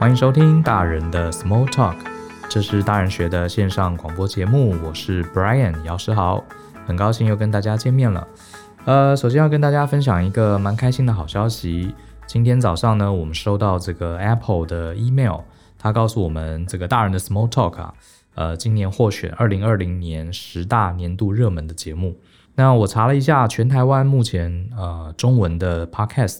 [0.00, 1.94] 欢迎收听大人的 Small Talk，
[2.48, 4.74] 这是大人学的线上广播节目。
[4.82, 6.42] 我是 Brian 姚诗豪，
[6.86, 8.26] 很高兴又跟大家见面了。
[8.86, 11.94] 呃，首先要跟大家分享一个蛮开心的好消息。
[12.26, 15.40] 今天早上呢，我们收到这个 Apple 的 email，
[15.78, 17.92] 他告诉我们这个大人的 Small Talk 啊，
[18.36, 22.18] 呃，今年获选二零二零年十大年度热门的节目。
[22.54, 26.38] 那我查了一下，全台湾目前呃中文的 Podcast，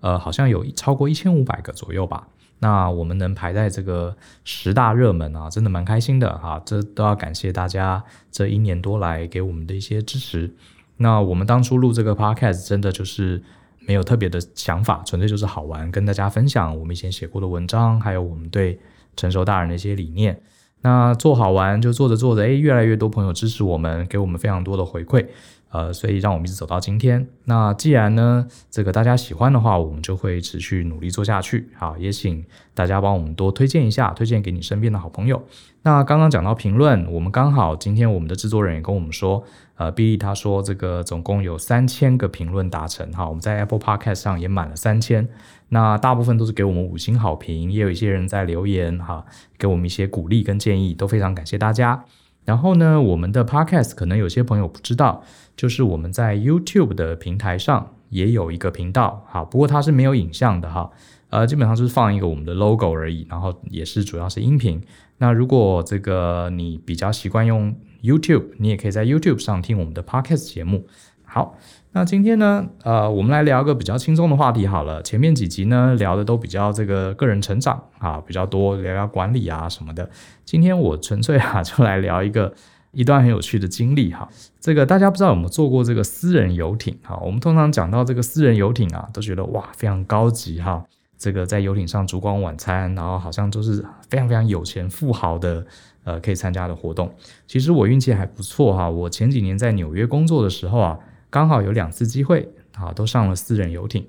[0.00, 2.28] 呃，好像有超过一千五百个左右吧。
[2.60, 6.60] 那我们能排在这个十大热门啊，真的蛮开心的哈！
[6.66, 10.52] 这都要感谢大家这一年多来给我们的一些支持。
[10.96, 13.40] 那我们当初录这个 podcast 真的就是
[13.80, 18.80] 没有特别的想法，纯粹就是好玩，跟大家分享我们以前写过的文章，还有我们对
[19.16, 20.40] 成熟大人的一些理念。
[20.82, 25.26] 那做好玩就做着做着，哎，越来越多朋友支持我们，给我们非常多的回馈。
[25.70, 27.28] 呃，所以让我们一直走到今天。
[27.44, 31.68] 那既然呢，这个大家喜欢的话，我们就会持续努力做下去。
[31.76, 35.42] 好，也请大家帮我们多推荐一下，推荐给你身边的好朋友。
[35.82, 39.44] 那刚刚讲到评论，我们刚好今天我们的制作人也跟我们说，
[39.78, 43.10] 呃，B 他说这个总共有三千个评论达成。
[43.12, 45.26] 哈，我们在 Apple Podcast 上也满了三千。
[45.70, 49.24] 那大部分都是给我们五星好评，也有一些人在留言哈，
[49.56, 52.04] 给我们一些鼓励跟建议，都非常感谢大家。
[52.44, 55.22] 然后呢，我们的 Podcast 可能有些朋友不知道。
[55.56, 60.88] 就是我们在 YouTube 的平台上也有一个频道，哈，不过它是没有影像的哈，
[61.30, 64.80] 呃，基本上就是放一个我们的 logo 而已，然后也是主要是音频。
[65.16, 70.86] 那如果这个你比较习惯用 YouTube，你也可以在 YouTube 上听我们的 Podcast 节目。
[71.24, 71.58] 好，
[71.92, 75.02] 那今天呢，呃，我们来聊个比较轻松的话题好了。
[75.02, 80.08] 前面几集呢聊的都比较这个个人成长啊，比较多聊聊管理啊什么的。
[80.44, 82.54] 今天我纯粹啊就来聊一个。
[82.92, 84.26] 一段很有趣的经历哈，
[84.58, 87.20] 这个大家不知道有没有坐过这个私人游艇哈？
[87.22, 90.82] 我们通常讲到这个私人游艇啊，都觉得哇非常高级哈，
[91.18, 95.64] 这个在游艇上烛光晚餐，然后好像都是非常非常有钱富豪的
[96.08, 97.12] 呃可以参加的活动。
[97.46, 100.98] 其实我运气还不错哈，我前几年在纽约工作的时候啊，
[101.28, 104.06] 刚好有两次机会啊，都上了私人游艇。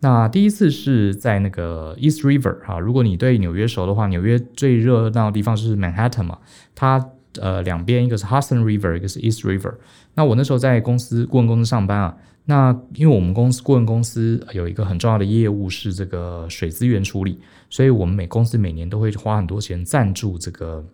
[0.00, 6.38] 那第一次是在那个 East River 哈，如果你对纽约熟的话，纽约最热闹的地方是 Manhattan 嘛，
[6.74, 7.10] 它。
[7.40, 9.72] 呃，两边一个是 Hudson River，一个是 East River。
[10.16, 12.14] 那我那时候在公司顾问公司上班啊，
[12.44, 17.40] 那因为我们公司顾问公司有一个很重要的业务是这个水资源处理，
[17.70, 20.84] 所以我们每公司每年都会花很多钱赞助这个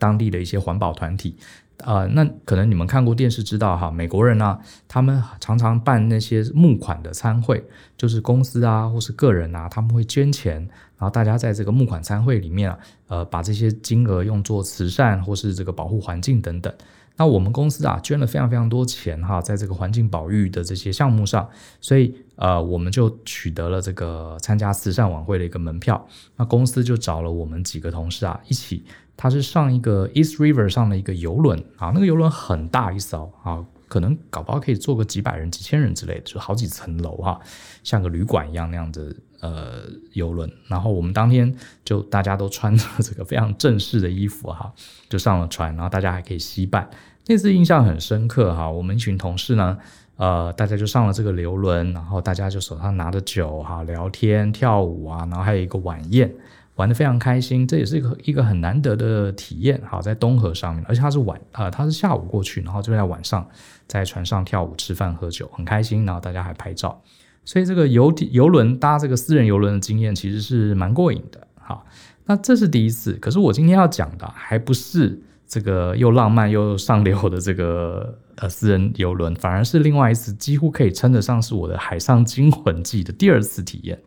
[0.00, 1.36] 当地的一些环保团体。
[1.82, 7.64] 呃，那可能你们看过电视知道哈，美国人呢、他们常常办那些募款的餐会，
[7.96, 10.56] 就是公司啊或是个人啊，他们会捐钱，
[10.98, 12.78] 然后大家在这个募款餐会里面啊，
[13.08, 16.70] 呃，把这些金额用作慈善或是这个保护环境等等。
[17.16, 21.48] 那我们公司啊捐了非常非常多钱哈，在这个环境保育的这些项目上，
[21.80, 26.06] 所以呃，我们就取得了这个参加慈善晚会的一个门票。
[26.36, 28.84] 那公司就找了我们几个同事啊一起。
[29.22, 37.38] 它是上一个 East River 上的一个游轮啊，那个游轮很大一艘啊，可能搞不好可以坐个几百人、几千人之类的，就好几层楼哈，
[37.82, 39.82] 像个旅馆一样那样的呃
[40.14, 40.50] 游轮。
[40.68, 41.54] 然后我们当天
[41.84, 44.72] 就大家都穿着这个非常正式的衣服哈，
[45.10, 46.88] 就上了船，然后大家还可以携伴。
[47.26, 49.76] 那次印象很深刻哈，我们一群同事呢，
[50.16, 56.34] 呃，大家就上了这个游轮，然后大家就手上拿着酒哈，聊天、跳舞啊，然后还有一个晚宴。
[56.80, 59.78] 玩得非常开心，这也是一个一个很难得的体验。
[59.86, 63.46] 好，在东河上面，而且它是晚、呃，它是下午过去，然后就在晚上
[63.86, 66.06] 在船上跳舞、吃饭、喝酒，很开心。
[66.06, 67.02] 然后大家还拍照，
[67.44, 71.46] 所以这个游游轮搭这个私人游轮的经验其实是蛮过瘾的。
[71.60, 71.84] 好，
[72.24, 73.12] 那这是第一次。
[73.20, 84.00] 可是我今天要讲的还不是这个又浪漫又上流的这个呃私人游轮，反而是另外一次几乎可以称得上是我的海上惊魂记的第二次体验。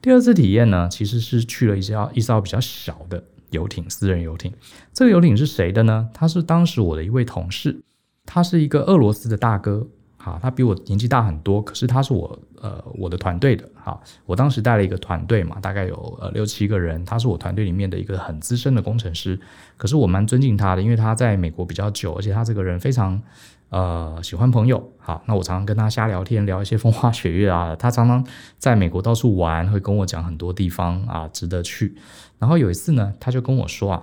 [0.00, 4.52] 第二次体验呢，其实是去了一艘一艘比较小的游艇，私人游艇。
[4.92, 6.08] 这个游艇是谁的呢？
[6.14, 7.82] 他是当时我的一位同事，
[8.24, 9.84] 他是一个俄罗斯的大哥，
[10.16, 19.36] 哈，他比我年纪大很多，可是他是我呃我的团队的，哈，我当时带了一个团队嘛，大概有呃六七个人，他是我团队里面的一个很资深的工程师，
[19.76, 23.20] 可是我蛮尊敬他的，因为他在美国比较久，而且他这个人非常。
[23.70, 27.76] 呃，喜欢朋友，好，那我常常跟他瞎聊天，聊一些风花雪月啊。
[27.76, 28.26] 他常常
[28.56, 31.94] 在美国到处玩，会跟我讲很多地方啊，值得去。
[32.38, 34.02] 然后有一次呢，他就跟我说啊，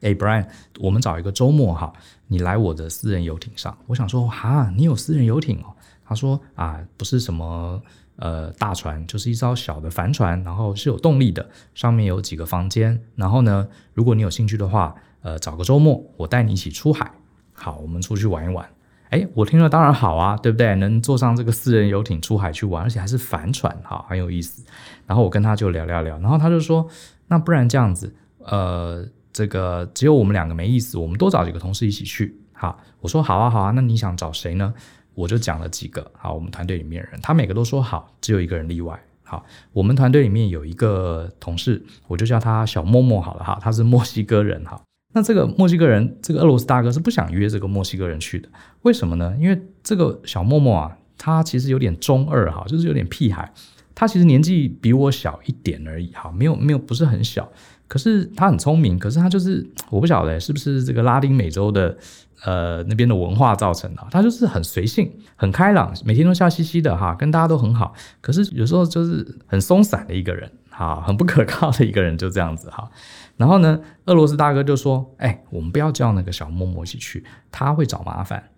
[0.00, 0.46] 哎，Brian，
[0.80, 1.92] 我们找一个周末哈，
[2.26, 3.76] 你来我的私人游艇上。
[3.86, 5.72] 我想说，哈，你有私人游艇哦？
[6.04, 7.80] 他说啊，不是什么
[8.16, 13.00] 呃大船，就是一艘小的帆船，然后是有动力的，上面有几个房间。
[13.14, 17.12] 然后呢，如果你有兴趣的话，呃，找个周末，我带你一起出海。
[17.52, 18.68] 好，我们出去玩一玩。
[19.14, 20.74] 哎，我听了当然好啊，对不对？
[20.74, 24.64] 能坐上这个私人游艇出海去玩，而且还是帆船，哈，很有意思。
[25.06, 26.84] 然后我跟他就聊聊聊，然后他就说，
[27.28, 32.36] 那不然这样子，呃，这个只有我们两个没意思，我们多找几个同事一起去。
[32.52, 34.74] 哈，我说好啊好啊，那你想找谁呢？
[35.14, 39.00] 我就讲了几个，好，我们团队里面的人，他每个都说好，只有一个人例外。
[39.22, 44.80] 好，我们团队里面有一个同事，我就叫他小默默好了哈，他是墨西哥人哈。
[45.16, 48.48] 那这个墨西哥人，这个俄罗斯大哥是不想约这个墨西哥人去的，
[48.84, 49.34] 为什么呢？
[49.38, 53.52] 因为这个小默默啊，他其实有点中二哈，就是有点屁孩。
[53.96, 57.48] 他其实年纪比我小一点而已哈，没有没有不是很小，
[57.86, 61.96] 可是他很聪明，可是他就是我不晓得是不是这个拉丁美洲的
[62.44, 72.90] 呃那边的文化造成的，他就是很随性、很开朗，每天都笑嘻嘻的哈，跟大家都很好，可是有时候就是很松散的一个人哈，很不可靠的一个人，就这样子哈。
[73.36, 78.50] 然后呢，俄罗斯大哥就说：“哎，我们不要叫那个小默默一起去，他会找麻烦。”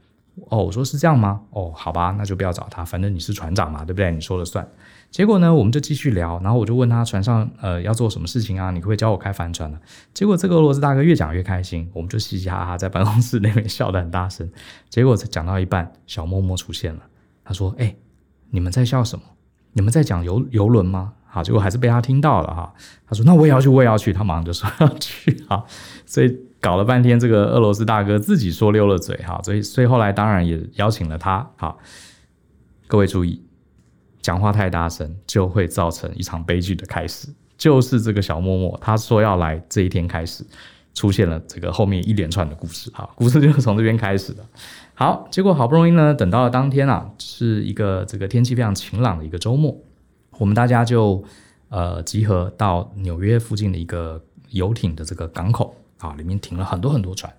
[0.49, 1.41] 哦，我说是这样吗？
[1.51, 4.11] 哦，好吧，那就不要找他，反正你是船长嘛，对不对？
[4.13, 4.67] 你说了算。
[5.11, 8.71] 结果呢，我们就继续聊，然后我就问他船上呃要做什么事情啊？
[8.71, 9.79] 你可不可以教我开帆船呢？
[10.13, 14.49] 结果这个俄罗斯大哥越讲越开心，我们就嘻嘻哈哈在办公室 那边笑得很大声。
[14.91, 17.01] 结果讲到一半，小默默出现了，
[17.45, 17.95] 他说：“哎，
[18.51, 19.25] 你们在笑什么？
[19.73, 22.73] 你们在讲游游轮吗？”好，结果还是被他听到了哈。
[23.07, 25.65] 他说：“那我也要去，我也要去。”他马上就说要去哈。
[26.07, 26.35] 所以
[26.67, 29.41] 搞了半天，这个俄罗斯大哥自己说溜了嘴哈。
[29.45, 31.49] 所以，所以后来当然也邀请了他。
[31.55, 31.79] 好，
[32.89, 33.41] 各位注意，
[34.21, 37.29] 讲话太大声就会造成一场悲剧的开始。
[37.57, 40.45] 就是这个小默默他说要来这一天开始，
[40.93, 42.91] 出现了这个后面一连串的故事。
[42.91, 44.45] 哈，故事就是从这边开始的。
[44.95, 49.73] 好，结果好不容易呢，等到了当天啊，是一个这个天气非常晴朗的一个周末。
[50.39, 51.23] 我们大家就
[51.69, 54.21] 呃集合到纽约附近的一个
[54.51, 55.77] 游艇的这个港口
[56.07, 57.33] 啊，里面停了很多很多船，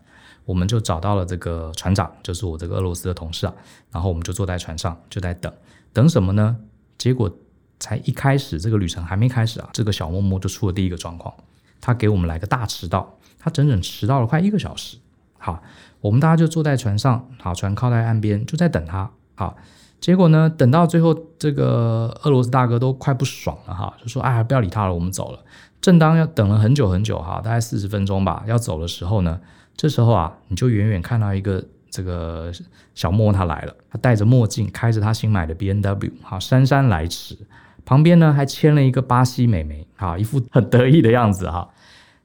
[0.45, 3.53] 我们就找到了这个船长，就是我这个俄罗斯的同事啊，
[3.91, 5.51] 然后我们就坐在船上就在等，
[5.93, 6.57] 等什么呢？
[6.97, 7.31] 结果
[7.79, 11.33] 才一开始这个旅程还没开始啊，这个小默默就出了第一个状况，
[11.79, 14.97] 他给我们来个大迟到，他整整迟到了快一个小时。
[15.37, 15.61] 好，
[16.01, 19.55] 我们大家就坐在船上，好，船靠在岸边，就在等他，好。
[19.99, 25.39] 结果呢，等到最后，这个俄罗斯大哥都快不爽了哈，就说：“哎，不要理他了，我们走了。”
[25.81, 29.39] 正当要等了很久很久哈，大概四十分钟吧，要走的时候呢，
[29.75, 32.51] 这时候啊，你就远远看到一个这个
[32.95, 37.37] 小莫他来了，他戴着墨镜，开着他新买的 BMW，哈，姗姗来迟，
[37.85, 41.69] 旁边呢还牵了一个巴西美眉，哈，一副很得意的样子哈。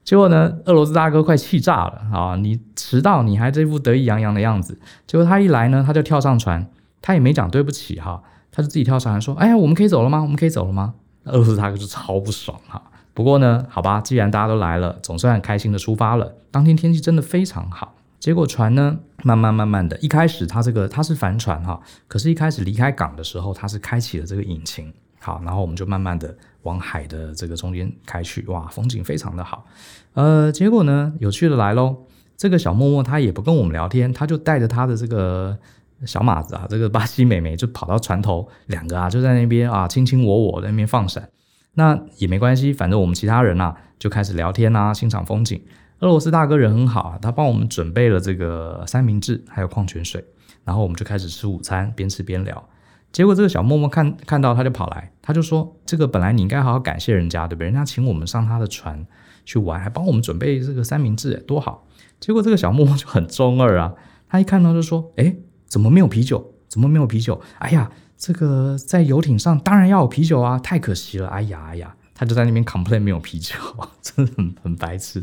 [0.03, 2.35] 结果呢，俄罗斯大哥快气炸了啊！
[2.35, 4.77] 你迟到，你还这副得意洋洋的样子。
[5.07, 6.69] 结果他一来呢，他就跳上船。
[7.01, 8.21] 他也没讲对不起哈，
[8.51, 10.21] 他就自己跳上来说：“哎呀，我们可以走了吗？
[10.21, 12.81] 我们可以走了吗？”俄罗斯大哥就超不爽哈。
[13.13, 16.33] 不过呢，好吧，既然大家都来了，总算开心的出发了。
[16.51, 29.65] 当天天气真的非常好，结果船呢，慢慢慢慢的，一开始它这个它是帆船哈，可是一开始离开港的时候，它是开启了这个引擎，好，然后我们就慢慢的往海的这个中间开去，哇，风景非常的好。
[30.13, 31.95] 呃，结果呢，有趣的来喽，
[32.35, 35.57] 这个小默默他也不跟我们聊天，他就带着他的这个。
[36.05, 41.29] 小马子啊，这个巴西美眉就跑到船头，两个啊就在那边啊卿卿我我，在那边放闪。
[41.75, 45.61] 那也没关系，反正我们其他人啊就开始聊天啊，欣赏风景。
[45.99, 50.23] 俄罗斯大哥人很好啊，他帮我们准备了这个三明治还有矿泉水，
[50.63, 52.69] 然后我们就开始吃午餐，边吃边聊。
[53.11, 57.65] 结果这个小默默看看到他就跑来，他就说：“这个本来你应该好好感谢人家，对不对？
[57.65, 59.05] 人家请我们上他的船
[59.45, 61.87] 去玩，还帮我们准备这个三明治，多好。”
[62.19, 63.93] 结果这个小默默就很中二啊，
[64.27, 65.41] 他一看到就说：“诶。”
[65.73, 66.53] 怎么没有啤酒？
[66.67, 67.41] 怎么没有啤酒？
[67.57, 67.89] 哎呀，
[68.23, 70.57] 这个在游艇上当然要有啤酒啊！
[70.59, 71.27] 太可惜了！
[71.27, 73.53] 哎呀哎呀，他就在那边 complain 没有啤酒，
[74.01, 75.21] 真的很很白痴。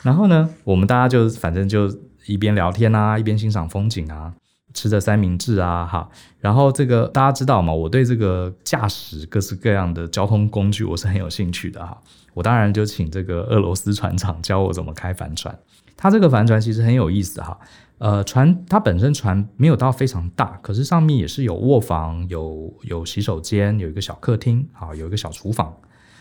[0.00, 1.94] 然后呢，我们大家就反正就
[2.24, 4.32] 一边聊天啊，一边欣赏风景啊，
[4.72, 6.08] 吃着三明治啊，哈。
[6.38, 7.74] 然后这个大家知道嘛？
[7.74, 12.00] 我对这个驾驶各式各样的交通工具我是很有兴趣的哈。
[12.32, 15.54] 我当然就请这个俄罗斯船长教我怎么开帆船。
[15.94, 17.58] 他这个帆船其实很有意思哈。
[18.00, 25.76] 呃，船它本身船没有到非常大，可是上面也是有卧房、有有洗手间、有一个小客厅，啊，有一个小厨房，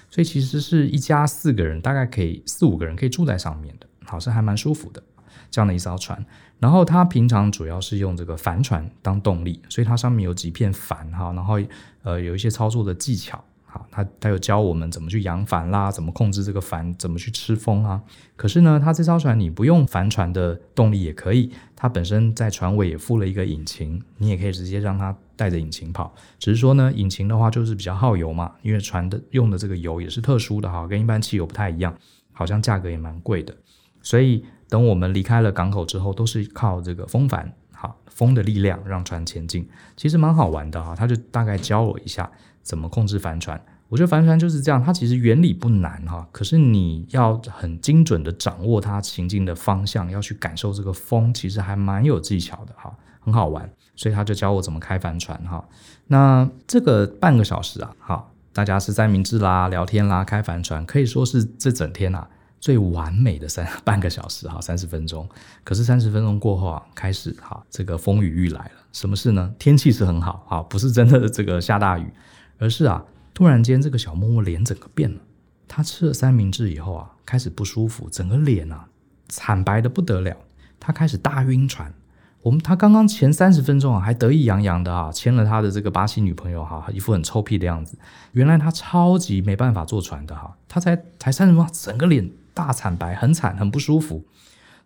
[0.10, 5.02] 所以其实是一家四个人，大概可以四五个人可以住在上面的，好像还蛮舒服的
[5.50, 6.22] 这样的一艘船。
[6.60, 11.58] 然后它平常主要是用这个帆船当动力，所以它上面有几片帆哈，然后
[12.04, 13.42] 呃有一些操作的技巧。
[13.72, 18.02] 好，他他有教我们怎么去扬帆啦，怎么控制这个帆，怎么去吃风啊。
[18.36, 26.12] 可是呢，他这艘船你不用帆船的动力也可以，它本身在船尾也附了一个引擎，你也可以直接让它带着引擎跑。
[26.40, 31.96] 只是说呢，引擎的话就是比较耗油嘛，因为船的用的这个油也是特殊的哈，跟一般汽油不太一样，
[32.34, 33.56] 好像价格也蛮贵的。
[34.02, 37.54] 所以等我们离开了港口之后，都是靠这个风帆。
[37.80, 40.96] 哈，风的力量让船前进，其实蛮好玩的哈。
[40.96, 42.30] 他就大概教我一下
[42.62, 43.60] 怎么控制帆船。
[43.88, 53.68] 我觉得帆船就是这样，它其实原理不难哈，可是你要很精准的掌握它行进的方向，要去感受这个风，其实还蛮有技巧的哈，很好玩。
[53.96, 55.68] 所以他就教我怎么开帆船哈。
[56.08, 65.28] 那这个半个小时啊，哈，大家吃三明治啦，聊天啦，开帆船，可以说是这整天啊最完美的三半个小时哈，三十分钟。
[65.64, 68.72] 可是三十分钟过后啊，开始哈，这个风雨欲来了。
[68.92, 69.54] 什么事呢？
[69.60, 72.12] 天气是很好哈，不是真的这个下大雨，
[72.58, 73.04] 而是啊。
[73.34, 75.22] 突然间，这个小默默脸整个变了。
[75.66, 78.88] 他吃了三明治以后啊，开始不舒服，整个脸啊
[79.30, 80.36] 惨白的不得了。
[80.78, 81.94] 他开始大晕船。
[82.42, 87.98] 我们他刚刚前三十分钟啊，还得意洋洋的啊，牵了他的这个巴西女朋友哈，一副很臭屁的样子。
[88.34, 94.26] 原来他超级没办法坐船的哈，他才才三十分钟，整个脸大惨白，很惨，很不舒服。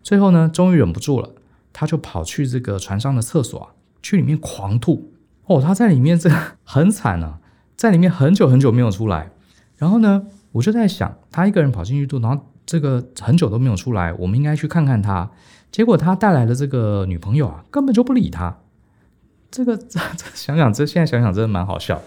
[0.03, 1.31] 最后呢，终于忍不住了，
[1.73, 3.69] 他就跑去这个船上的厕所啊，
[4.03, 5.11] 去里面狂吐。
[5.47, 6.29] 哦，他在里面这
[6.63, 7.39] 很惨啊。
[7.75, 9.31] 在里面很久很久没有出来，
[9.77, 15.31] 然后呢，我就在想，他一个人跑进去吐，然后这个很久都没有出来，我们应该去看看他。
[15.71, 18.55] 结果他带来的这个女朋友啊，根本就不理他。
[19.49, 19.99] 这个 这
[20.35, 21.99] 想想这现在想想真的蛮好笑。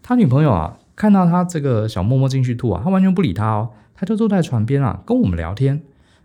[0.00, 3.70] 他女朋友啊，看到他这个小默默进去吐啊，他完全不理他哦，
[4.00, 5.82] 他就坐在床边啊，跟我们聊天。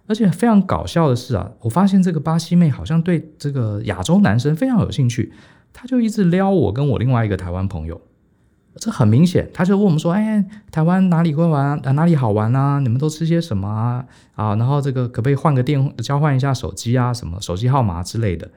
[0.08, 5.34] 而且非常搞笑的是啊，我发现这个巴西妹好像对这个亚洲男生非常有兴趣，
[5.74, 8.00] 他就一直撩我跟我另外一个台湾朋友。
[8.78, 11.92] 这很明显，他就问我们说：“哎，台湾哪里会玩啊？
[11.92, 12.80] 哪里好玩啊？
[12.80, 14.06] 你们都吃些什么啊？
[14.36, 17.14] 啊，然后这个可不可以换个电，交换一下手机啊？
[17.14, 18.50] 什么手机号码之类的？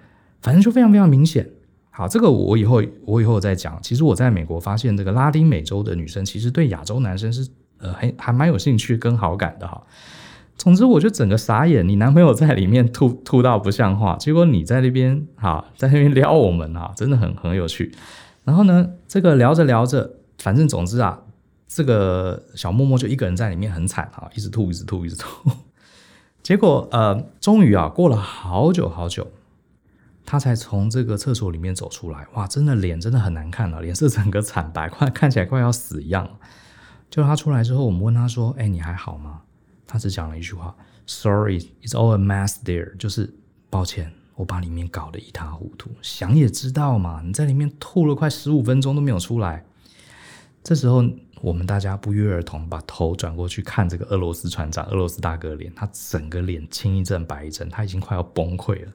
[0.42, 1.48] 反正就非常非常明显。
[1.90, 3.78] 好，这个我以后我以后再讲。
[3.82, 9.82] 其实我在美国发现，这个拉丁美洲的女生其实对亚洲男生是呃还还蛮有兴趣跟好感的哈。
[10.56, 11.86] 总之，我就整个傻眼。
[11.86, 17.94] 你男朋友在里面吐吐到不像话，结果你在那边哈，在那边撩我们哈，真的很很有趣。”
[18.44, 21.20] 然后呢，这个聊着聊着，反正总之啊，
[21.68, 25.50] 这个小默默就一个人在里面很惨啊，一直吐，一直吐，一直吐。
[26.42, 29.28] 结果呃，终于啊，过了好久好久，
[30.26, 32.26] 他才从这个厕所里面走出来。
[32.34, 36.28] 哇，真的脸真的很难看了，脸色整个惨白，快看起来快要死一样。
[37.10, 39.40] 就他出来之后，我们问他说：“哎，你还好吗？”
[39.86, 40.74] 他只讲了一句话
[41.06, 43.32] ：“Sorry, it's all a mess there。”就是
[43.70, 44.12] 抱歉。
[44.34, 49.64] 我把里面搞得一塌糊涂，想也知道嘛，你在里面吐了快十五分钟都没有出来。
[50.62, 51.02] 这时候，
[51.40, 58.92] 我们大家不约而同把头转过去看这个俄罗斯船长、俄罗斯大哥脸，他整个脸青一阵白一阵，他已经快要崩溃了。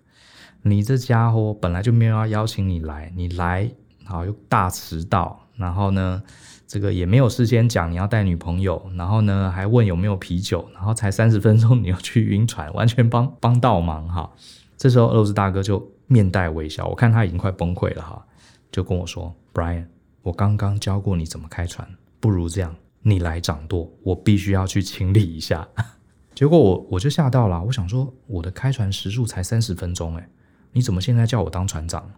[0.61, 3.69] 你这家伙本来就没有要邀请你来，你来
[4.05, 6.23] 好又大迟到，然后呢，
[6.65, 14.31] 这个也没有事先讲你要带女朋友，然后呢还问有没有啤酒，然后才三十 分钟你又去晕船，完全帮帮倒忙哈。
[14.77, 18.25] 这时候，俄罗斯大哥就面带微笑，我看他已经快崩溃了哈，
[18.71, 19.85] 就跟我说：“Brian，
[20.21, 21.87] 我刚刚教过你怎么开船，
[22.19, 25.67] 不如这样，你来掌舵，我必须要去清理一下。
[26.35, 30.27] ”结果我我就吓到了，我想说我的开船时速才三十分钟，诶，
[30.71, 32.11] 你怎么现在叫我当船长？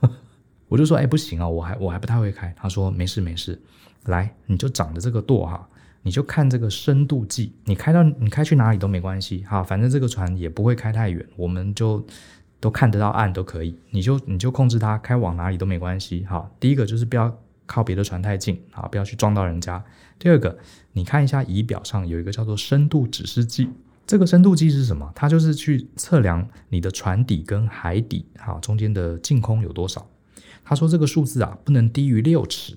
[0.68, 3.60] 我就说：“哎，不行啊，我还我还不太会开。”他说：“没事没事，
[4.04, 5.68] 来，你就长着这个舵哈。”
[6.04, 12.04] 你就看这个深度计，你开到你开去哪里都没关系，哈，反正这个船也不会开太远，我们就
[12.58, 16.50] 都看得到岸都可以，你就你就控制它开往哪里都没关系，哈。
[16.58, 17.32] 第一个就是不要
[17.66, 19.80] 靠别的船太近，啊，不要去撞到人家。
[20.18, 20.58] 第二个，
[20.90, 23.68] 你看一下仪表上有一个叫做深度指示计，
[24.04, 25.08] 这个深度计是什么？
[25.14, 30.04] 它就是去测量你的船底跟海底，哈，中间的净空有多少。
[30.64, 32.76] 他说这个数字啊，不能低于六尺。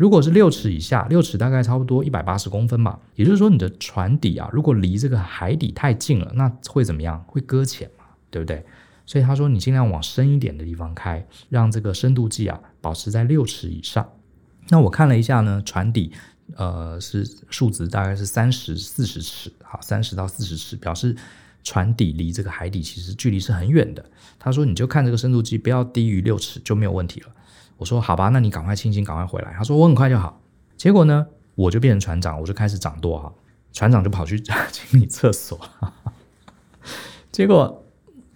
[0.00, 2.98] 如果是六尺以下，六尺大概差不多一百八十公分吧。
[3.16, 7.22] 也就是说，你的船底啊，如果离这个海底太近了，那会怎么样？
[7.28, 8.64] 会搁浅嘛，对不对？
[9.04, 14.10] 所以他说，你尽量往深一点的地方开，让这个深度计啊保持在六尺以上。
[14.70, 16.10] 那我看了一下呢，船底
[16.56, 21.14] 呃是数值大概是三十四十尺，好，三十到四十尺，表示
[21.62, 24.02] 船底离这个海底其实距离是很远的。
[24.38, 27.26] 他说，你就看这个深度计不要低于六尺就没有问题了。
[27.80, 29.54] 我说好吧，那你赶快清醒，赶快回来。
[29.56, 30.38] 他说我很快就好。
[30.76, 33.32] 结果呢，我就变成船长，我就开始掌舵哈。
[33.72, 34.38] 船长就跑去
[34.70, 35.58] 清理厕所。
[37.32, 37.86] 结果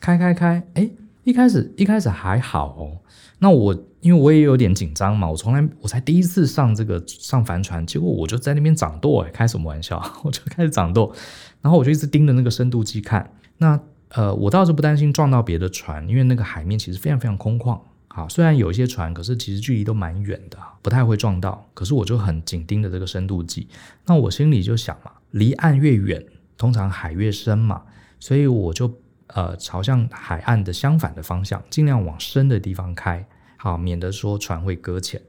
[0.01, 0.89] 开开开，哎，
[1.25, 2.97] 一开始一开始还好哦。
[3.41, 10.03] 那我因为我也有点紧张嘛，我从来我才第一次上这个上帆船，结果我就在那边掌舵，哎，开什么玩笑？
[10.25, 11.15] 我就开始掌舵，
[11.61, 13.31] 然后我就一直盯着那个深度计看。
[13.59, 17.79] 那呃，我倒是不担心撞到别的船，因为那个海面其实非常非常空旷。
[18.17, 21.69] 好，虽然有一些船，可是其实距离都蛮远的，不太会撞到。
[21.75, 23.67] 可是我就很紧盯着这个深度计，
[24.07, 26.25] 那我心里就想嘛，离岸越远，
[26.57, 27.83] 通常海越深嘛，
[28.21, 35.21] 所以我就呃朝向海岸的相反的方向，尽量往深的地方开，好，免得说船会搁浅。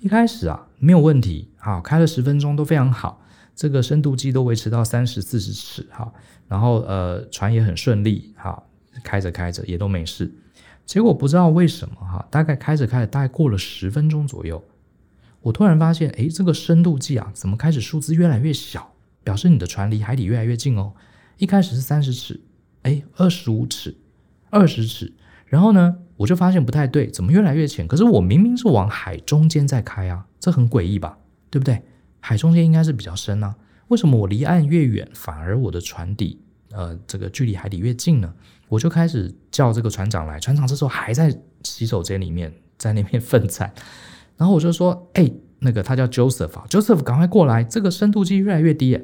[0.00, 3.24] 一开始啊没有问题，好，开了十分钟都非常好，
[3.54, 6.12] 这个深度计都维持到三十四十尺，哈，
[6.48, 8.62] 然后呃船也很顺利，哈，
[9.02, 10.30] 开着开着也都没事。
[10.86, 14.64] 结果不知道为什么哈，大概开着开着，大概过了十分钟左右，
[15.42, 18.92] 我突然发现，哎，这个深度计啊，怎么开始数字越来越小，
[19.24, 20.92] 表示你的船离海底越来越近哦。
[21.38, 22.40] 一开始是三十尺，
[22.82, 23.96] 哎，二十五尺，
[24.48, 25.12] 二十尺，
[25.46, 27.86] 然后呢，我就发现不太对，怎么越来越浅？
[27.86, 31.18] 可是我明明是往海中间在开啊，这很诡异吧？
[31.50, 31.82] 对不对？
[32.20, 33.56] 海中间应该是比较深啊，
[33.88, 36.40] 为什么我离岸越远，反而我的船底，
[36.70, 38.32] 呃，这个距离海底越近呢？
[38.68, 43.72] 我就开始叫这个船长来，船长这时候还在洗手间里面，在那边奋战。
[44.36, 45.30] 然后我就说：“哎，
[45.60, 49.00] 那个他叫 Joseph 啊，Joseph 赶快过来，这个深度计越来越低。”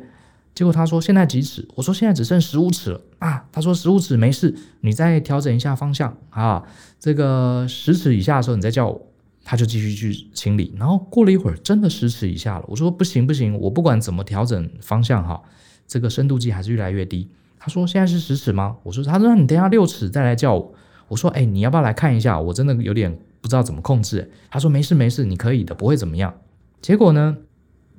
[0.54, 6.62] 结果他说：“现在几尺？”我说：“现在只剩十五尺了啊。”他说：“十五尺没事，你再调整一下方向啊。
[7.00, 9.06] 这个十尺以下的时候你再叫我。”
[9.44, 10.72] 他就继续去清理。
[10.78, 12.64] 然后过了一会儿，真的十尺以下了。
[12.68, 15.42] 我说：“不行不行，我不管怎么调整方向哈，
[15.88, 17.28] 这个深度计还是越来越低。”
[17.64, 20.74] 他说：“现在是十尺吗？”我说：“他说你等下六尺再来叫我。”
[21.06, 22.40] 我说：“哎，你要不要来看一下？
[22.40, 26.34] 我真的有点不知道怎么控制。”他说：“没事没事，你可以的，不会怎么样。”
[26.82, 27.36] 结果呢，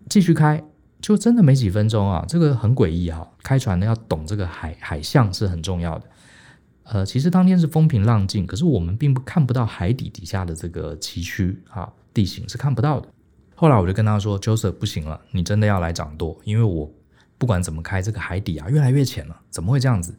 [0.10, 0.62] 继续开，
[1.00, 3.26] 就真的没几分钟啊，这个很诡异哈。
[3.42, 6.06] 开船呢要懂这个海海象是很重要的。
[6.84, 13.08] 呃，其实当天是风平浪静，可是我们并不看不到海底底下的这个崎岖啊地形是看不到的。
[13.56, 16.92] 后来我就跟他说：“Joseph 不行了，你真的要来掌舵，因为我。”
[17.38, 20.16] 不管怎么开，这个海底啊越来越浅了，怎么会这样子？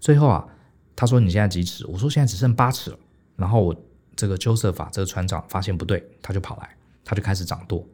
[0.00, 0.46] 最后啊，
[0.94, 1.86] 他说你现在几尺？
[1.86, 2.98] 我说现在只剩八尺了。
[3.36, 3.76] 然后我
[4.16, 6.70] 这个 Joseph 啊，这个船长发现不对，他就跑来，
[7.04, 7.86] 他就开始掌舵。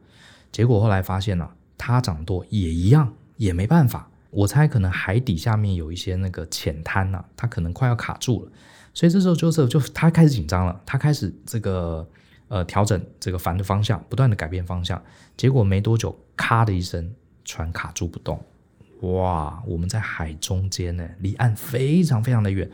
[0.51, 4.09] 结果后来发现呢、他掌舵也一样，也没办法。
[4.31, 8.51] 我猜可能海底下面有一些那个浅滩呐，他可能快要卡住了。
[8.93, 12.09] 所以这时候 JOSE 就他开始紧张了，他开始这个
[12.49, 15.01] 呃调整这个帆的方向，不断的改变方向。
[15.37, 18.43] 结果没多久，咔的一声，船卡住不动。
[19.13, 22.71] 哇，我们在海中间呢，离岸非常非常的远，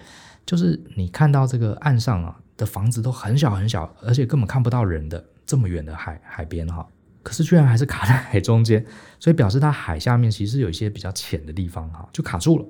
[0.46, 6.86] 就是你看到这个岸上啊的房子都很小很小，而且根本看不到人的这么远的海海边哈，
[7.22, 8.84] 可是居然还是卡在海中间，
[9.18, 12.64] 所以表示它海下面其实有一些比较浅的地方哈，就卡住了，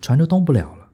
[0.00, 0.88] 船就动不了了。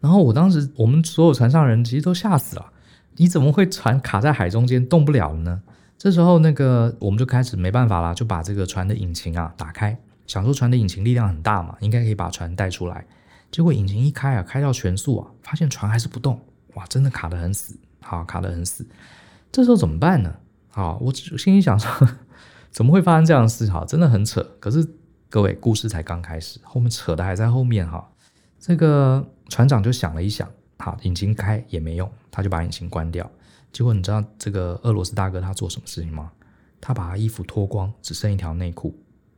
[0.00, 2.72] 然后我当时我们所有船上人其实都吓死了，
[3.16, 5.62] 你怎么会船卡在海中间动不了呢？
[5.98, 9.98] 这时候那个我们就开始没办法了，就把这个船的引擎啊打开。
[10.26, 13.06] 想说船的引擎力量很大嘛，应该可以把船带出来。
[13.50, 16.40] 结果引擎一开啊，开到全速啊，发现船还是不动。
[16.74, 18.86] 哇，真的卡得很死，好，卡得很死。
[19.50, 20.34] 这时候怎么办呢？
[20.68, 22.08] 好，我心里想说，
[22.70, 23.66] 怎么会发生这样的事？
[23.70, 24.42] 哈，真的很扯。
[24.60, 24.86] 可是
[25.30, 28.06] 各位，故事才刚开始，后面扯的还在后面哈。
[28.58, 33.30] 这个船长就想了一想，好，引擎开也没用，他就把引擎关掉。
[33.72, 36.32] 结果你知道这个俄罗斯大哥他做什么事情吗？
[36.80, 38.94] 他把他衣服脱光，只剩一条内裤。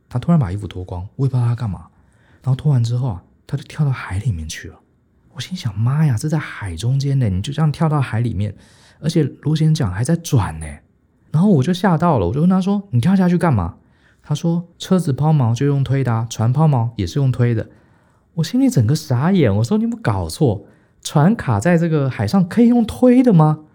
[0.09, 1.87] 他突然把衣服脱光，我也不知道他干嘛。
[2.41, 4.79] 然后脱完之后啊，他就跳到海里面去了。
[5.33, 8.55] 我心想：妈呀，这在海中间呢，你就这样跳到海里面，
[8.99, 10.65] 而且螺旋桨还在转呢。
[11.31, 13.75] 然后我就吓到了，我就问他说：“你跳下去干嘛？”
[14.23, 17.69] 他说：“车子抛锚就用推的啊，船抛锚也是用推的。”
[18.35, 20.65] 我心里整个傻眼，我说：“你有没有搞错？
[21.03, 23.65] 船卡在这个海上可以用推的吗？”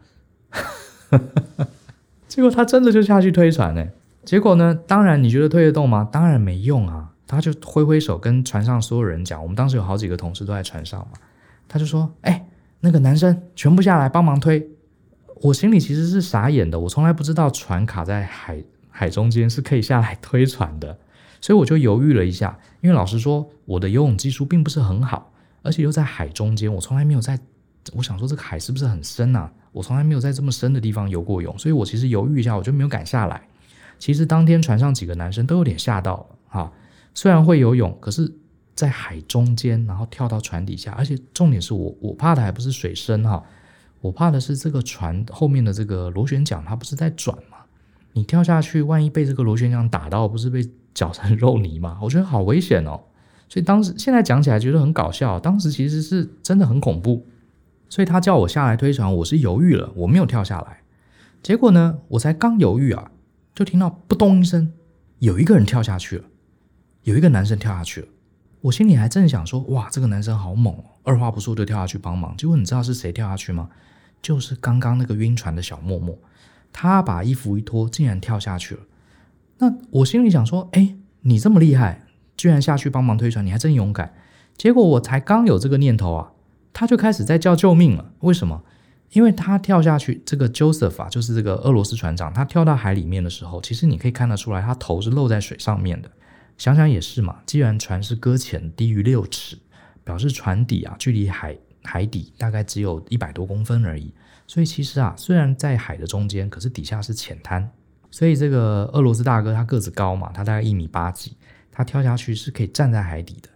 [2.26, 3.86] 结果他真的就下去推船呢。
[4.24, 4.74] 结果呢？
[4.86, 6.08] 当然，你觉得推得动吗？
[6.10, 7.10] 当然没用啊！
[7.26, 11.18] 他就挥挥手跟船上所有人讲，我们当时有好几个同事都在船上嘛。
[11.68, 12.46] 他就说：“哎，
[12.80, 14.68] 那个男生全部下来帮忙推。”
[15.42, 20.96] 我心里其实是傻眼的，我从来不知道船卡在海海中间是可以下来推船的，
[21.40, 22.58] 所以我就犹豫了一下。
[22.80, 25.32] 因为老实说，我的游泳技术并不是很好，
[25.62, 27.38] 而且又在海中间，我从来没有在。
[27.94, 29.52] 我想说，这个海是不是很深啊？
[29.72, 33.42] 我从来没有在这么深的地方游过泳，所以我其实犹豫一下，我就没有敢下来。
[33.98, 36.72] 其实当天船上几个男生都有点吓到了哈，
[37.14, 38.32] 虽然会游泳，可是，
[38.74, 43.42] 在海中间，然后跳到船底下，而且重点是我我怕的还不是水深哈，
[44.00, 47.58] 我怕的是这个船后面的这个螺旋桨它不是在转吗？
[48.12, 51.98] 你跳下去，万一被这个螺旋桨打到，不是被搅成肉泥吗？
[52.02, 53.00] 我觉得好危险哦，
[53.48, 57.26] 所以当时现在讲起来觉得很搞笑，当时其实是真的很恐怖，
[57.88, 60.82] 所以他叫我下来推船，我是犹豫了，我没有跳下来，
[61.42, 63.10] 结果呢，我才刚犹豫啊。
[63.54, 64.72] 就听到“扑通”一声，
[65.20, 66.24] 有一个人跳下去了，
[67.02, 68.08] 有一个男生跳下去了。
[68.62, 72.36] 我心里还正想说：“哇，这个男生好猛哦！”二话不说就跳下去帮忙。
[72.36, 73.68] 结果你知道是谁跳下去吗？
[74.20, 76.18] 就是刚刚那个晕船的小默默。
[76.72, 78.80] 他把衣服一脱，竟然跳下去了。
[79.58, 84.14] 那我心里想说：“哎，你这么厉害，居然下去帮忙推船，你还真勇敢。”
[84.56, 86.32] 结果我才刚有这个念头啊，
[86.72, 88.12] 他就开始在叫救命了。
[88.20, 88.64] 为什么？
[89.12, 96.10] 因为他跳下去，这个 Joseph 啊，就是这个俄罗斯船长，他跳到海里面的时候，其实你可以看得出来，他头是露在水上面的。
[96.58, 99.56] 想想也是嘛，既然船是搁浅低于六尺，
[100.02, 104.12] 表示船底啊距离海海底大概只有一百多公分而已。
[104.46, 107.70] 所以其实啊，虽然在海的中间，可是底下是浅滩。
[108.10, 111.36] 所以这个俄罗斯大哥他个子高嘛，他大概一米八几，
[111.72, 113.48] 他跳下去是可以站在海底的。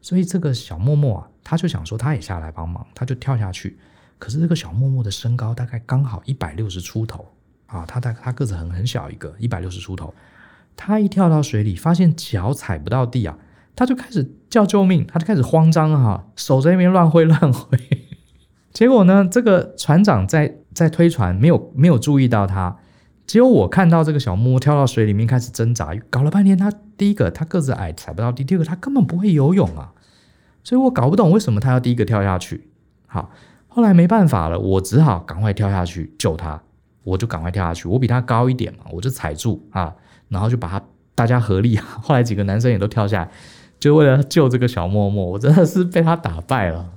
[0.00, 3.78] 所以这个小默默啊，他就想说他也下来帮忙，他就跳下去。
[4.18, 7.26] 可是这个小默默的身高大概刚好一百六十出头
[7.66, 10.14] 啊，他大他个子很很小一个，一百六十出头。
[10.76, 13.38] 他一跳到水里，发现脚踩不到地啊，
[13.76, 17.78] 他就开始叫救命，他就开始慌张哈、手在那边乱挥 乱挥。
[18.72, 22.76] 结果呢，这个船长在在推船，没有没有注意到他。
[23.26, 29.92] 结果我看到这个小默默跳到水里面开始挣扎，搞了半天，他第一个他个子矮踩不到地，第二个他根本不会游泳啊，
[30.62, 32.68] 所以我搞不懂为什么他要第一个跳下去。
[33.06, 33.30] 好。
[33.74, 36.62] 后来没办法了，我只好赶快跳下去救他。
[37.02, 39.92] 我就赶快跳下去，我比他高一点嘛，我就踩住啊，
[40.28, 40.80] 然后就把他
[41.16, 41.84] 大家合力啊。
[42.00, 43.30] 后来几个男生也都跳下来，
[43.80, 45.26] 就为了救这个小默默。
[45.26, 46.92] 我真的是被他打败了，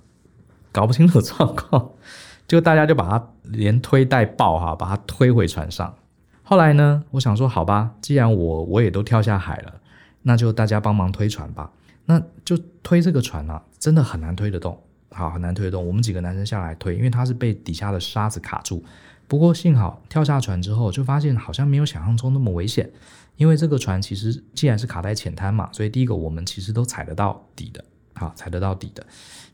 [0.71, 1.89] 搞不清楚状况，
[2.47, 5.95] 就大家就把他连推带抱哈，把他推回船上。
[6.43, 9.73] 后来呢，我想说好吧，既然我我也都跳下海了，
[10.21, 11.71] 那就大家帮忙推船吧。
[12.05, 14.79] 那就推这个船啊，真的很难推得动。
[15.11, 15.85] 好，很难推动。
[15.85, 18.83] 我们几个男生下来推，因为他是被底下的沙子卡住。
[19.27, 22.89] 不过幸好跳下船之后，就发现好像没有想象中那么危险。
[23.35, 27.83] 因为这个船其实既然是卡在浅滩嘛，所以第一个我们其实都踩得到底的。
[28.13, 29.05] 好，踩得到底的。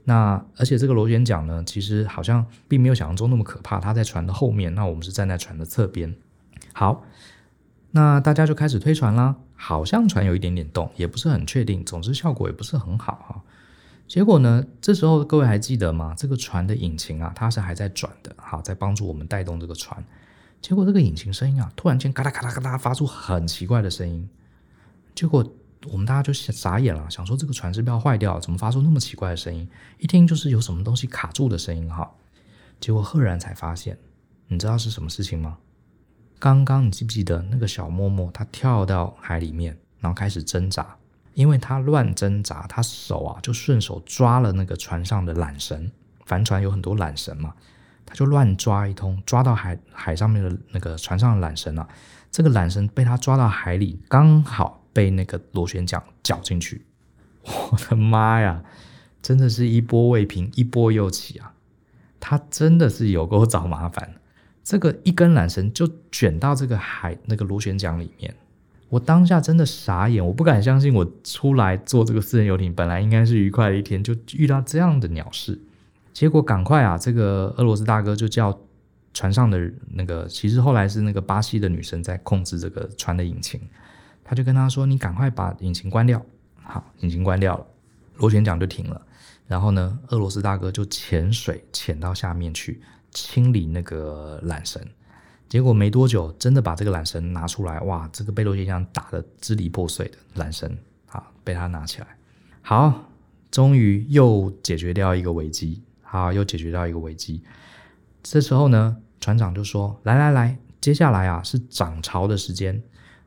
[0.06, 3.80] 那而且这个螺旋桨呢，其实好像并没有想象中那么可怕。
[3.80, 6.16] 它在船的后面，那我们是站在船的侧边。
[6.72, 7.04] 好，
[7.92, 9.36] 那大家就开始推船啦。
[9.56, 11.84] 好像船有一点点动，也不是很确定。
[11.84, 13.42] 总之效果也不是很好哈。
[14.08, 14.64] 结果呢？
[14.80, 16.14] 这时候各位还记得吗？
[16.16, 20.04] 这个船的引擎啊，它是还在转的，好，在帮助我们带动这个船。
[20.62, 24.30] 结果这个引擎声音啊，突然间嘎哒嘎哒嘎哒发出很奇怪的声音。
[25.16, 25.44] 结果
[25.92, 28.40] 我们大家就傻眼了，想说这个船是不是要坏掉？
[28.40, 29.68] 怎么发出那么奇怪的声音？
[29.98, 32.12] 一听就是有什么东西卡住的声音哈。
[32.80, 33.98] 结果赫然才发现，
[34.48, 35.58] 你知道是什么事情吗？
[36.38, 40.98] 刚刚你记不记得那个小默默，他跳到海里面，然后开始挣扎。
[41.34, 45.92] 因为他乱挣扎，他手啊就顺手抓了那个船上的缆绳，
[46.26, 47.54] 帆船有很多缆绳嘛，
[48.06, 51.88] 他就乱抓一通，抓到海海上面的那个船上的缆绳啊，
[52.32, 56.86] 这个缆绳被他抓到海里，刚好被那个螺旋桨绞进去。
[57.44, 58.64] 我的妈呀，
[59.22, 61.54] 真的是一波未平一波又起啊！
[62.20, 64.14] 他真的是有够找麻烦，
[64.64, 68.34] 这个一根缆绳就卷到这个海那个螺旋桨里面。
[68.94, 75.60] 我当下真的傻眼，我不敢相信，我出来坐这个私人游艇，本来应该是愉快的一天，就遇到这样的鸟事。
[76.14, 78.56] 结果赶快啊，这个俄罗斯大哥就叫
[79.12, 79.60] 船上的
[79.94, 83.60] 那个，其实后来是那个巴西的女生在控制这个船的引擎，
[84.24, 86.24] 他就跟他说：“你赶快把引擎关掉。”
[86.62, 87.66] 好，引擎关掉了，
[88.18, 89.02] 螺旋桨就停了。
[89.48, 92.80] 然后呢，俄罗斯大哥就潜水潜到下面去
[93.10, 94.80] 清理那个缆绳。
[95.54, 102.08] 结果没多久，真的把这个缆绳拿出来，哇，这个被螺旋桨打得支离破碎的缆绳，啊，被他拿起来，
[102.64, 103.08] 好，
[103.52, 107.44] 终于又解决掉一个危机，好，又解决掉一个危机。
[108.24, 112.82] 这时候呢，船长就说：“来来来，接下来啊是涨潮的时间，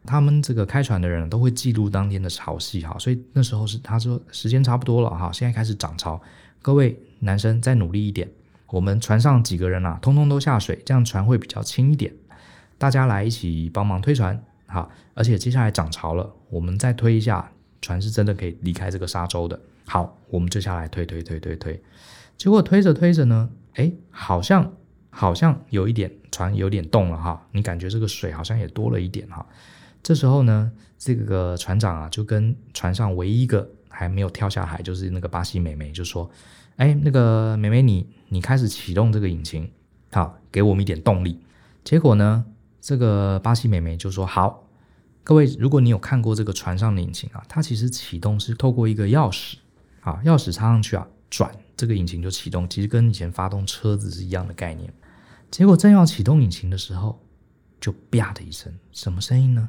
[0.04, 6.20] 他们这个开船的人都会记录当天的潮汐，哈，所以那时候是他说时间差不多了，哈，现在开始涨潮，
[6.60, 8.28] 各位男生再努力一点。”
[8.68, 12.12] 我们船上几个人啊，通通都下水，这样船会比较轻一点。
[12.78, 19.58] 大家来一起帮忙推船，好，而且接下来涨潮了，我们再推一下，船是真的可以离开这个沙洲的。
[19.86, 21.80] 好，我们就下来推推推推推，
[22.36, 24.72] 结果推着推着呢，哎，好像
[25.10, 29.46] 好像有一点船有点动了哈，你感觉这个水好像也多了一点哈。
[30.02, 36.28] 这时候呢，这个船长啊就跟船上唯一一个还没有跳下海，就是那个巴西美眉，就说。
[36.76, 39.70] 哎，那个美眉你，你开始启动这个引擎，
[40.10, 41.40] 好，给我们一点动力。
[41.84, 42.44] 结果呢，
[42.80, 44.66] 这个巴西美眉就说：“好，
[45.22, 49.54] 各位，如果你有看过这个船上的引擎啊，它其实启动是透过一个钥匙，
[50.00, 54.92] 啊，钥匙插上去啊，转这个引擎就启动，其实跟以前发动车子是一样的概念。
[55.50, 57.20] 结果正要启动引擎的时候，
[57.80, 59.68] 就啪的一声，什么声音呢？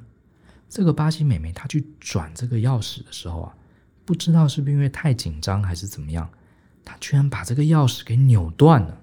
[0.67, 3.56] 这个巴西美眉她去转这个钥匙的时候啊，
[4.04, 6.28] 不知道是不是因为太紧张还是怎么样。”
[6.88, 9.02] 他居然把这个钥匙给扭断了，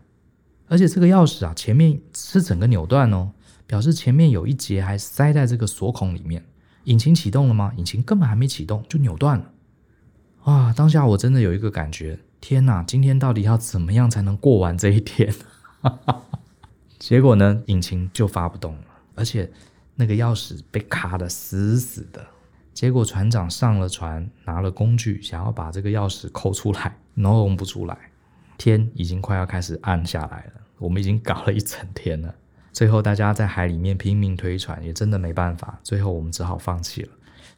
[0.68, 3.30] 而且这个钥匙啊，前面是整个扭断哦，
[3.66, 6.42] 表示前面有一节还塞在这个锁孔里面。
[6.84, 7.72] 引擎启动了吗？
[7.76, 9.50] 引擎根本还没启动就扭断了。
[10.44, 10.72] 啊！
[10.74, 15.34] 当下我真的有一个感觉，天哪，今天到底要怎么样才能过完这一天？
[16.98, 19.50] 结果呢，引擎就发不动了，而且
[19.94, 22.26] 那个钥匙被卡得死死的。
[22.74, 27.96] 结果船长上了船，拿了工具，想要把这个钥匙抠出来，弄不出来。
[28.58, 32.34] 天已经快要开始暗下来了，我们已经搞了一整天了。
[32.72, 35.78] 最后大家在海里面拼命推船，也真的没办法。
[35.84, 37.10] 最后我们只好放弃了，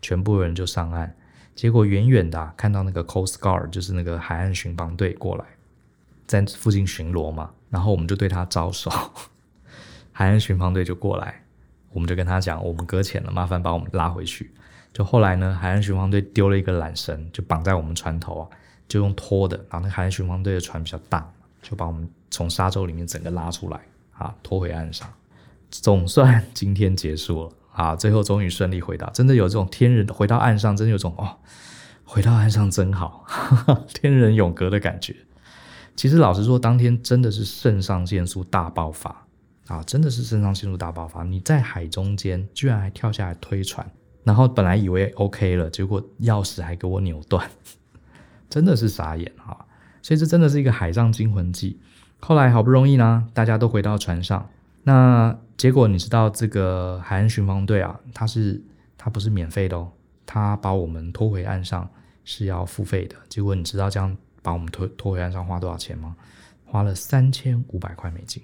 [0.03, 1.17] 全部人就上岸。
[1.55, 5.47] 结果远远的、看到那个 Coast Guard，就是那个海岸巡防队过来，
[6.27, 7.51] 在附近巡逻嘛。
[7.71, 8.91] 然后我们就对他招手，
[10.13, 11.43] 海岸巡防队就过来，
[11.93, 14.53] 我们就跟他讲，我们搁浅了，麻烦把我们拉回去。
[14.97, 18.49] 就后来呢，海岸巡防队丢了一个缆绳，就绑在我们船头啊，
[18.89, 19.55] 就用拖的。
[19.69, 21.31] 然后那海岸巡防队的船比较大，
[21.61, 23.79] 就把我们从沙洲里面整个拉出来。
[24.13, 25.07] 啊，拖回岸上，
[25.71, 27.95] 总算今天结束了啊！
[27.95, 31.37] 最后终于顺利回到，真的有这种天人回到岸上，真的有种哦，
[32.03, 35.15] 回到岸上真好，哈哈，天人永隔的感觉。
[35.95, 39.27] 其实老实说，当天真的是肾上腺素大爆发
[39.67, 39.83] 啊！
[39.83, 41.23] 真的是肾上腺素大爆发。
[41.23, 43.87] 你在海中间居然还跳下来推船，
[44.27, 47.49] 然后本来以为 OK 了，结果钥匙还给我扭断，
[48.51, 49.65] 真的是傻眼哈、啊！
[50.03, 51.79] 所以这真的是一个海上惊魂记。
[52.19, 54.51] 后来好不容易呢，大家都回到船上。
[54.83, 58.61] 那结果你知道，这个海岸巡防队啊，他是
[58.99, 59.93] 他不是免费的哦，
[60.27, 61.89] 他把我们拖回岸上
[62.25, 63.15] 是要付费的。
[63.29, 66.17] 结果你知道这样把我们拖拖回岸上花多少钱吗？
[66.65, 68.43] 花了三千五百块美金，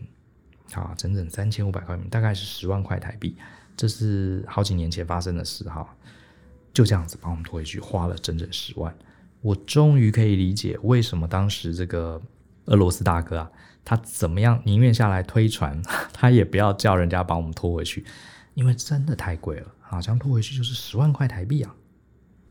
[0.75, 3.37] 啊，整整三千五百块美金，大概是十万块台币。
[3.77, 5.87] 这是好几年前发生的事哈，
[6.73, 8.95] 就这样子把我们拖回去，花了整整十万。
[9.41, 12.21] 我终于可以理解为什么当时这个。
[12.67, 13.51] 俄罗斯大哥啊，
[13.85, 15.83] 他怎么样宁愿下来推船，
[16.15, 18.05] 他也不要叫人家把我们拖回去，
[18.55, 21.75] 因为真的太贵了，好像拖回去就是十万块台币啊。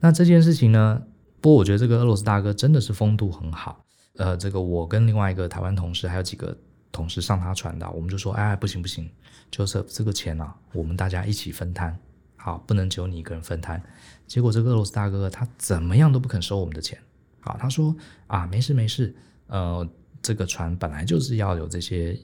[0.02, 1.02] 那这件事情呢，
[1.40, 3.86] 不过我觉得这个俄罗斯大哥真的是风度很好。
[4.18, 6.58] 呃，这个我跟另外一个台湾同事还有几个
[6.92, 9.10] 同事上他船的，我们就说，哎，不行不行
[9.52, 11.98] ，Joseph，这个钱啊，我们大家一起分摊，
[12.36, 13.82] 好，不能只有你一个人分摊。
[14.28, 16.98] 结果这个俄罗斯大哥他怎么样都不肯收我们的钱，
[17.40, 17.96] 好，他说
[18.28, 19.16] 啊，没事没事，
[19.48, 19.88] 呃。
[20.24, 22.16] 这个船本来就是要有这些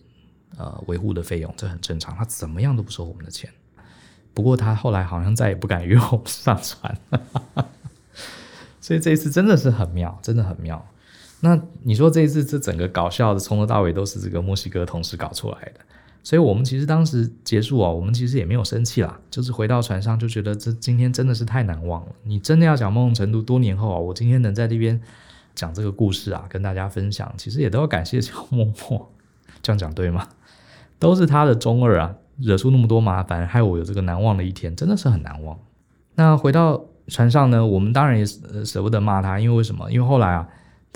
[0.55, 2.15] 呃维护的费用，这很正常。
[2.15, 3.51] 他怎么样都不收我们的钱。
[4.35, 6.95] 不过他后来好像再也不敢约我们上船，
[8.79, 10.87] 所以这一次真的是很妙，真的很妙。
[11.41, 15.79] 那你说这一次这整个搞笑的从头到尾都是这个墨西哥同事搞出来的，
[16.23, 22.11] 所以我们其实当时结束啊，我们其实也没有生气啦，就是回到船上就觉得这今天真的是太难忘了。
[22.23, 25.01] 你真的要讲某种程度，多年后啊，我今天能在这边。
[25.55, 29.11] 讲这个故事啊，跟大家分享，其实也都要感谢小默默，
[29.63, 30.27] 这样讲对吗？
[30.99, 35.57] 都是他的中二啊，惹出那么多麻烦，害我有这个难忘的一天，真的是很难忘。
[36.13, 38.23] 那回到船上呢，我们当然也
[38.63, 39.91] 舍不得骂他，因为为什么？
[39.91, 40.47] 因为后来啊，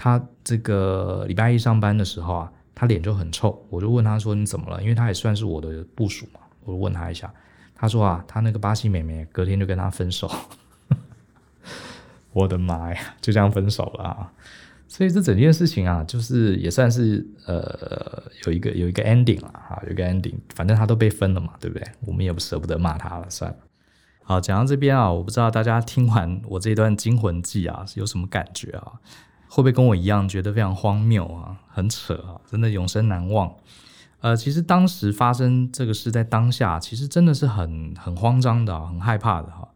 [0.04, 7.32] 他这个礼拜一上班的时候啊，他脸就很臭，我就问他说：“你怎么了？”因为他也算是我的部属嘛，我就问他一下，
[7.76, 10.28] 他说啊，他那个巴西妹妹隔天就跟他分手。
[12.34, 14.34] 我的妈呀，就这样分手了啊！
[14.88, 21.88] 所以这整件事情啊，就是也算是呃有一个有一个 ending 了啊，有个 ending，反正他都被分了嘛，对不对？
[22.08, 23.58] 我们也不舍不得骂他了，算了。
[24.24, 28.94] 好，讲到这边啊，我不知道大家听完我这段惊魂记啊，有什么感觉啊？
[29.54, 31.58] 会不会跟我一样觉得非常荒谬啊？
[31.68, 33.54] 很扯啊，真的永生难忘。
[34.22, 39.68] 呃，其实当时发生这个事在当下，其实真的是很很慌张的，很害怕的哈。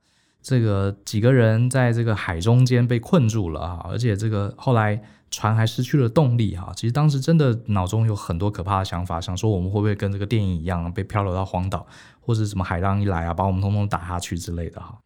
[0.41, 6.71] 这个几个人在这个海中间被困住了啊，而且这个后来船还失去了动力哈。
[6.73, 11.85] 其实当时真的脑中有很多可怕的想法，想说我们会不会跟这个电影一样被漂流到荒岛，
[12.21, 14.97] 或者什么海浪一来啊，把我们通通打下去之类的哈。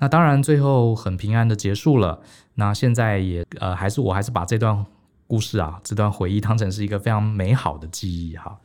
[0.00, 2.20] 那当然最后很平安的结束了。
[2.54, 4.84] 那现在也呃还是我还是把这段
[5.28, 8.58] 故事啊，这段回忆当成是一个非常美好的记忆哈。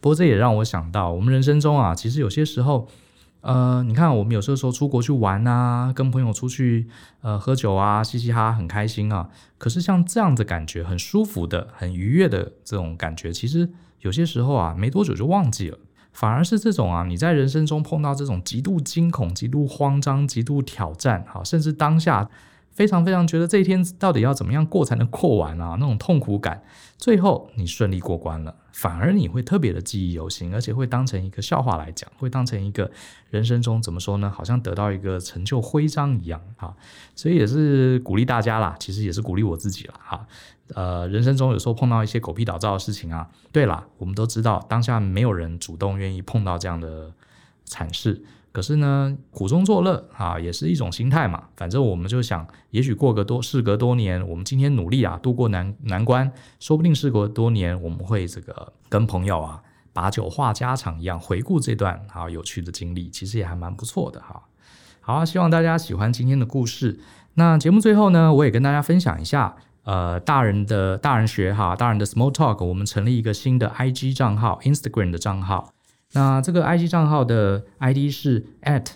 [0.00, 2.86] 不过这也让我想到，我们人生中啊，其实有些时候。
[3.42, 6.86] 呃，你看，我们有时候说出国去玩啊，跟朋友出去
[7.22, 9.30] 呃喝酒啊，嘻嘻哈哈，很开心啊。
[9.56, 13.66] 可是像这样的感觉，很舒服的、很愉悦的这种感觉，其实
[14.00, 15.78] 有些时候啊，没多久就忘记了。
[16.12, 22.28] 反而是这种啊，你在人生中碰到这种极度惊恐、极度慌张、极度挑战，好，甚至当下。
[22.80, 25.76] 非常非常觉得这一天到底要怎么样过才能过完啊？
[25.78, 26.62] 那种痛苦感，
[26.96, 32.90] 最后你顺利过关了，反而你会特别的记忆犹新，而且会当成一个笑话来讲，会当成一个
[33.28, 34.32] 人生中怎么说呢？
[34.34, 36.74] 好像得到一个成就徽章一样啊！
[37.14, 39.94] 所以也是鼓励大家啦，其实也是鼓励我自己啦。
[40.02, 40.26] 哈。
[40.74, 47.12] 呃，人生中有时候碰到一些狗屁倒灶的事情啊，对啦，我们都知道当下没有人主动愿意碰到这样的
[47.66, 51.44] 惨事，可是呢，苦中作乐啊，也是一种心态嘛。
[51.56, 64.42] 反正我们就想，也许过个多，事隔多年，我们今天努力啊，度过难难关，说不定事隔多年，我们会这个跟朋友啊，把酒话家常一样，回顾这段啊有趣的经历，其实也还蛮不错的哈。
[65.00, 66.98] 好，啊希望大家喜欢今天的故事。
[67.34, 75.72] 那节目最后呢，我也跟大家分享一下，呃，大人的大人学哈，大人的 Small Talk，我们成立一个新的 IG 账号，Instagram 的账号。
[76.12, 78.86] 那这个 IG 账号的 ID 是 at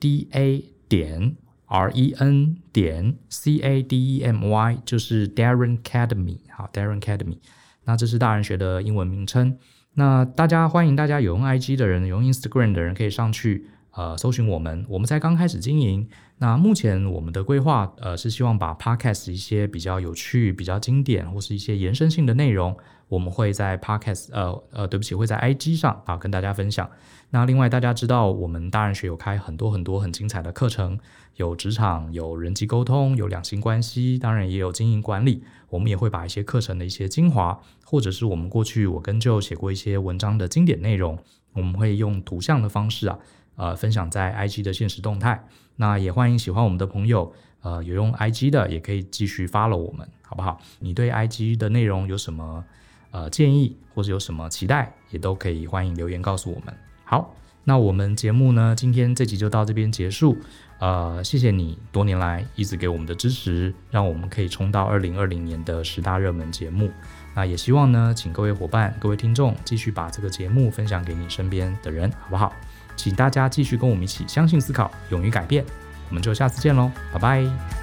[0.00, 1.36] da 点
[1.68, 7.38] ren 点 cademy，就是 Darren Academy，好，Darren Academy。
[7.84, 9.56] 那这是大人学的英文名称。
[9.94, 14.84] 那大家欢迎大家有用 IG 的人，有用 Instagram 的人可以上去呃搜寻我们。
[14.88, 16.08] 我们才刚开始经营。
[16.38, 22.76] 那目前我们的规划呃是希望把 Podcast 一些比较有趣、比较经典或是一些延伸性的内容。
[23.08, 26.88] 我们会在 Podcast，呃呃，对不起，会在 IG 上啊跟大家分享。
[27.30, 30.98] 那另外大家知道，我们大人学有开很多很多很精彩的课程，
[31.36, 35.42] 有职场，有人际沟通，有两性关系，当然也有经营管理。
[35.68, 41.18] 我们也会把一些课程的一些精华，或者是我们过去我跟就写过一些文章的经典内容，
[41.52, 43.18] 我们会用图像的方式啊，
[43.56, 45.44] 呃，分享在 IG 的现实动态。
[45.76, 50.58] 那也欢迎喜欢我们的朋友，呃，有用 IG 的也可以继续 follow 我们，好不好？
[50.80, 52.64] 你对 IG 的内容有什么？
[53.10, 56.74] 呃，建议或者有什么期待，也都可以欢迎留言告诉我们。
[57.04, 60.36] 好，那我们节目呢，今天这集就到这边结束。
[60.78, 66.90] 呃，谢谢你多年来一直给我们的支持，让我们可以冲到二零二零年的十大热门节目。
[67.34, 72.52] 那也希望呢，请各位伙伴、各位听众继续把这个节目分享给你身边的人，好不好？
[72.94, 75.64] 请大家继续跟我们一起相信、思考、勇于改变。
[76.08, 77.77] 我们就下次见喽，拜拜。